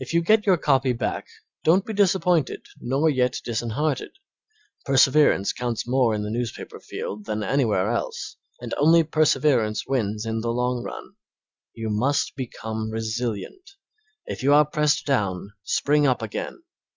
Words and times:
If 0.00 0.12
you 0.14 0.20
get 0.20 0.46
your 0.46 0.56
copy 0.56 0.92
back 0.92 1.28
don't 1.62 1.86
be 1.86 1.92
disappointed 1.92 2.66
nor 2.80 3.08
yet 3.08 3.40
disheartened. 3.44 4.18
Perseverance 4.84 5.52
counts 5.52 5.86
more 5.86 6.12
in 6.12 6.24
the 6.24 6.30
newspaper 6.32 6.80
field 6.80 7.26
than 7.26 7.44
anywhere 7.44 7.88
else, 7.88 8.36
and 8.60 8.74
only 8.76 9.04
perseverance 9.04 9.86
wins 9.86 10.26
in 10.26 10.40
the 10.40 10.50
long 10.50 10.82
run. 10.82 11.14
You 11.72 11.88
must 11.88 12.34
become 12.34 12.90
resilient; 12.90 13.76
if 14.26 14.42
you 14.42 14.52
are 14.52 14.64
pressed 14.64 15.06
down, 15.06 15.52
spring 15.62 16.04
up 16.04 16.20
again. 16.20 16.58